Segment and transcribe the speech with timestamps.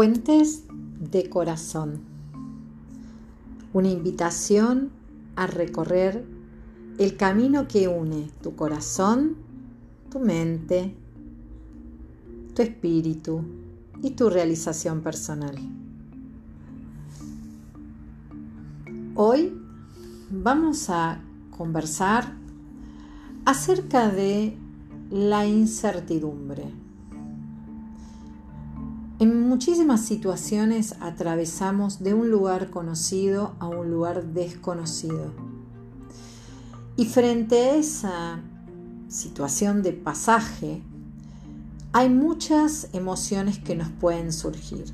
[0.00, 0.64] Puentes
[0.98, 2.00] de corazón.
[3.74, 4.88] Una invitación
[5.36, 6.24] a recorrer
[6.96, 9.36] el camino que une tu corazón,
[10.10, 10.94] tu mente,
[12.54, 13.42] tu espíritu
[14.02, 15.56] y tu realización personal.
[19.16, 19.52] Hoy
[20.30, 21.20] vamos a
[21.50, 22.32] conversar
[23.44, 24.56] acerca de
[25.10, 26.79] la incertidumbre.
[29.20, 35.34] En muchísimas situaciones atravesamos de un lugar conocido a un lugar desconocido.
[36.96, 38.40] Y frente a esa
[39.08, 40.82] situación de pasaje,
[41.92, 44.86] hay muchas emociones que nos pueden surgir.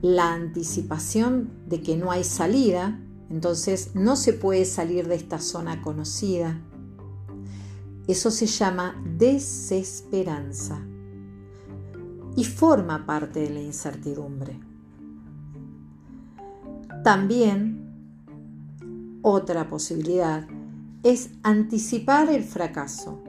[0.00, 5.82] La anticipación de que no hay salida, entonces no se puede salir de esta zona
[5.82, 6.60] conocida.
[8.06, 10.80] Eso se llama desesperanza
[12.36, 14.58] y forma parte de la incertidumbre.
[17.02, 17.84] También
[19.22, 20.46] otra posibilidad
[21.02, 23.22] es anticipar el fracaso.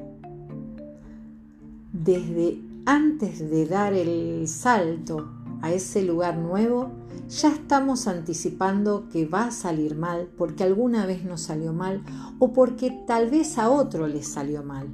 [1.92, 5.30] Desde antes de dar el salto
[5.62, 6.92] a ese lugar nuevo,
[7.28, 12.04] ya estamos anticipando que va a salir mal porque alguna vez nos salió mal
[12.40, 14.88] o porque tal vez a otro le salió mal.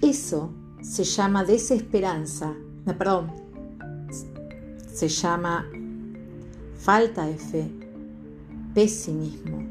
[0.00, 3.30] Eso se llama desesperanza perdón,
[4.92, 5.66] se llama
[6.76, 7.70] falta de fe,
[8.74, 9.62] pesimismo.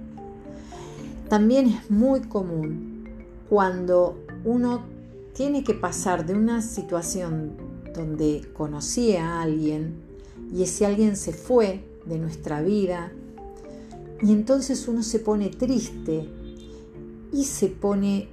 [1.30, 3.06] También es muy común
[3.50, 4.82] cuando uno
[5.34, 7.54] tiene que pasar de una situación
[7.94, 9.96] donde conocía a alguien
[10.54, 13.12] y ese alguien se fue de nuestra vida
[14.22, 16.30] y entonces uno se pone triste
[17.32, 18.28] y se pone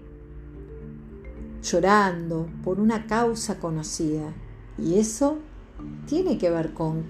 [1.62, 4.33] llorando por una causa conocida
[4.79, 5.39] y eso
[6.07, 7.05] tiene que ver con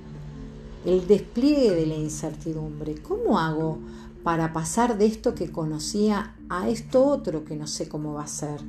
[0.84, 2.96] el despliegue de la incertidumbre.
[3.02, 3.78] ¿Cómo hago
[4.22, 8.28] para pasar de esto que conocía a esto otro que no sé cómo va a
[8.28, 8.60] ser?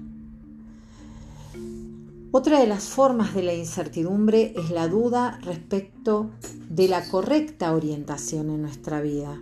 [2.32, 6.30] Otra de las formas de la incertidumbre es la duda respecto
[6.70, 9.42] de la correcta orientación en nuestra vida.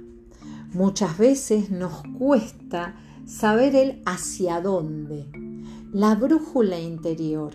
[0.74, 2.96] Muchas veces nos cuesta
[3.26, 5.26] saber el hacia dónde,
[5.92, 7.54] la brújula interior,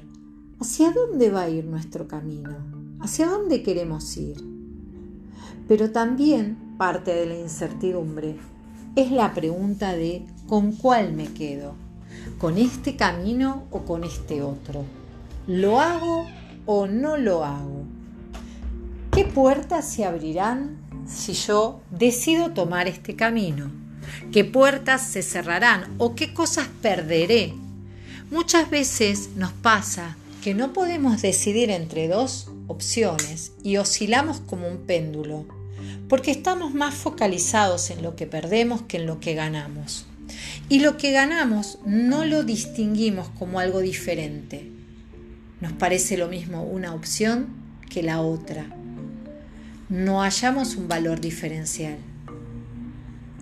[0.62, 2.56] ¿Hacia dónde va a ir nuestro camino?
[3.00, 4.36] ¿Hacia dónde queremos ir?
[5.66, 8.36] Pero también parte de la incertidumbre
[8.94, 11.74] es la pregunta de ¿con cuál me quedo?
[12.38, 14.84] ¿Con este camino o con este otro?
[15.48, 16.28] ¿Lo hago
[16.64, 17.82] o no lo hago?
[19.10, 20.76] ¿Qué puertas se abrirán
[21.08, 23.68] si yo decido tomar este camino?
[24.30, 27.52] ¿Qué puertas se cerrarán o qué cosas perderé?
[28.30, 34.78] Muchas veces nos pasa que no podemos decidir entre dos opciones y oscilamos como un
[34.78, 35.46] péndulo,
[36.08, 40.04] porque estamos más focalizados en lo que perdemos que en lo que ganamos.
[40.68, 44.68] Y lo que ganamos no lo distinguimos como algo diferente.
[45.60, 47.46] Nos parece lo mismo una opción
[47.88, 48.66] que la otra.
[49.88, 51.98] No hallamos un valor diferencial.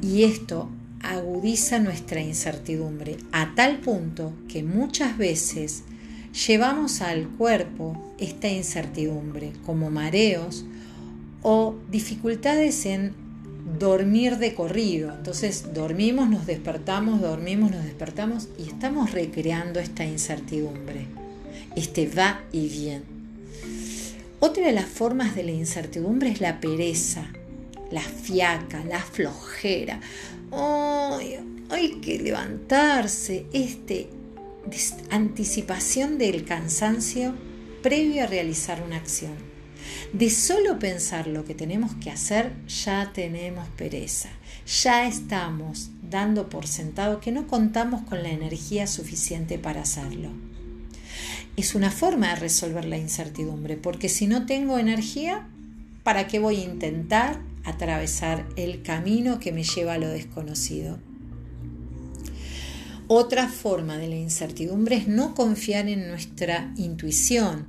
[0.03, 0.69] Y esto
[1.03, 5.85] agudiza nuestra incertidumbre a tal punto que muchas veces
[6.33, 10.65] llevamos al cuerpo esta incertidumbre, como mareos
[11.43, 13.15] o dificultades en
[13.79, 15.15] dormir de corrido.
[15.15, 21.07] Entonces dormimos, nos despertamos, dormimos, nos despertamos y estamos recreando esta incertidumbre,
[21.77, 23.05] este va y viene.
[24.41, 27.27] Otra de las formas de la incertidumbre es la pereza,
[27.91, 30.01] la fiaca, la flojera.
[31.69, 34.09] hay que levantarse, este
[35.11, 37.35] anticipación del cansancio
[37.83, 39.35] previo a realizar una acción.
[40.13, 44.29] De solo pensar lo que tenemos que hacer, ya tenemos pereza,
[44.83, 50.31] ya estamos dando por sentado que no contamos con la energía suficiente para hacerlo.
[51.57, 55.49] Es una forma de resolver la incertidumbre, porque si no tengo energía,
[56.03, 60.99] ¿para qué voy a intentar atravesar el camino que me lleva a lo desconocido?
[63.13, 67.67] Otra forma de la incertidumbre es no confiar en nuestra intuición,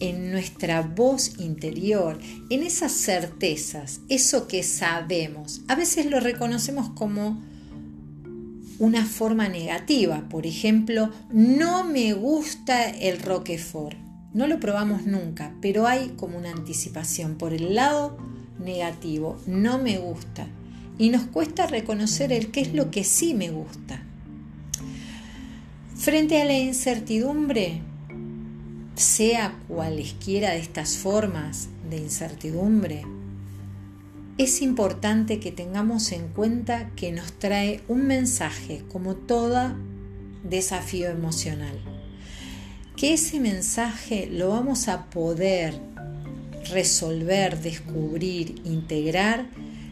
[0.00, 2.18] en nuestra voz interior,
[2.50, 5.62] en esas certezas, eso que sabemos.
[5.68, 7.40] A veces lo reconocemos como
[8.80, 10.28] una forma negativa.
[10.28, 13.96] Por ejemplo, no me gusta el Roquefort.
[14.34, 18.18] No lo probamos nunca, pero hay como una anticipación por el lado
[18.58, 19.40] negativo.
[19.46, 20.48] No me gusta.
[20.98, 23.99] Y nos cuesta reconocer el qué es lo que sí me gusta.
[26.00, 27.82] Frente a la incertidumbre,
[28.94, 33.02] sea cualesquiera de estas formas de incertidumbre,
[34.38, 39.74] es importante que tengamos en cuenta que nos trae un mensaje como todo
[40.42, 41.78] desafío emocional.
[42.96, 45.78] Que ese mensaje lo vamos a poder
[46.70, 49.44] resolver, descubrir, integrar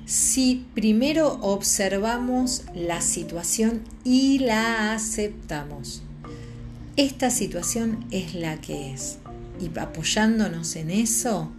[0.08, 6.02] si primero observamos la situación y la aceptamos.
[6.96, 9.18] Esta situación es la que es
[9.60, 11.50] y apoyándonos en eso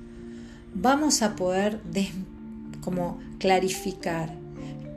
[0.74, 1.80] vamos a poder
[2.82, 4.34] como clarificar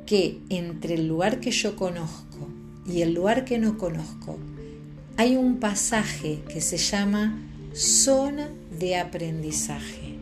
[0.06, 2.48] que entre el lugar que yo conozco
[2.86, 4.38] y el lugar que no conozco
[5.18, 7.38] hay un pasaje que se llama
[7.74, 10.16] zona de aprendizaje.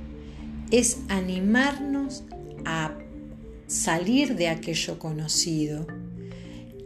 [0.72, 2.24] Es animarnos
[2.64, 2.90] a
[3.70, 5.86] salir de aquello conocido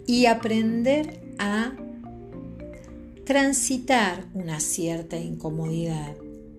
[0.07, 1.73] y aprender a
[3.25, 6.15] transitar una cierta incomodidad,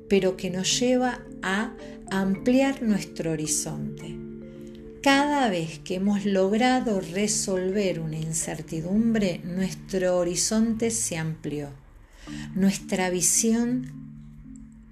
[0.10, 1.74] pero que nos lleva a
[2.10, 4.18] ampliar nuestro horizonte.
[5.04, 11.70] Cada vez que hemos logrado resolver una incertidumbre, nuestro horizonte se amplió,
[12.56, 14.05] nuestra visión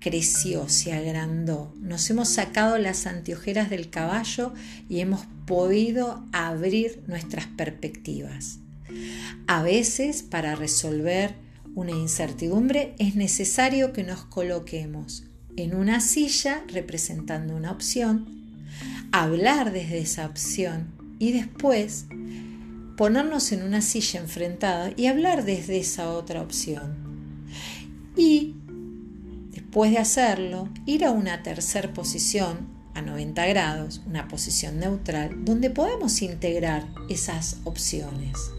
[0.04, 1.74] creció, se agrandó.
[1.80, 4.54] Nos hemos sacado las anteojeras del caballo
[4.90, 8.60] y hemos podido abrir nuestras perspectivas.
[9.48, 11.36] A veces, para resolver
[11.74, 15.24] una incertidumbre, es necesario que nos coloquemos
[15.56, 18.28] en una silla representando una opción,
[19.12, 22.08] hablar desde esa opción y después
[22.98, 26.94] ponernos en una silla enfrentada y hablar desde esa otra opción.
[28.18, 28.56] Y
[29.74, 35.72] Después de hacerlo, ir a una tercera posición a 90 grados, una posición neutral, donde
[35.72, 38.52] podemos integrar esas opciones.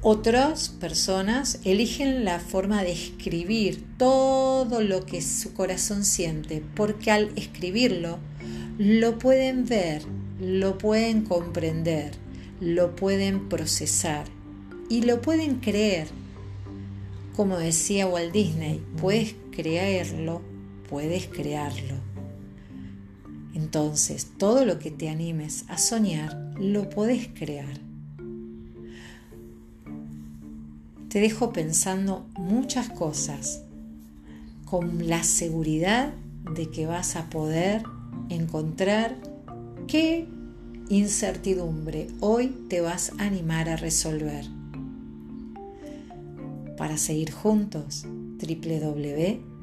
[0.00, 7.30] Otras personas eligen la forma de escribir todo lo que su corazón siente, porque al
[7.36, 8.18] escribirlo
[8.78, 10.00] lo pueden ver,
[10.40, 12.12] lo pueden comprender,
[12.62, 14.24] lo pueden procesar
[14.88, 16.08] y lo pueden creer.
[17.36, 20.40] Como decía Walt Disney, puedes creerlo,
[20.88, 21.96] puedes crearlo.
[23.54, 27.78] Entonces, todo lo que te animes a soñar, lo puedes crear.
[31.10, 33.62] Te dejo pensando muchas cosas
[34.64, 36.14] con la seguridad
[36.54, 37.82] de que vas a poder
[38.30, 39.18] encontrar
[39.86, 40.26] qué
[40.88, 44.46] incertidumbre hoy te vas a animar a resolver.
[46.78, 48.06] Para seguir juntos,